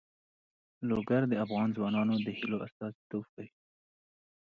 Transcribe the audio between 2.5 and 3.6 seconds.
استازیتوب کوي.